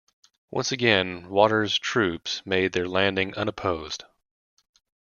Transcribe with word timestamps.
Once 0.49 0.71
again, 0.71 1.29
Waters' 1.29 1.77
troops 1.77 2.41
made 2.43 2.73
their 2.73 2.87
landing 2.87 3.35
unopposed. 3.35 4.03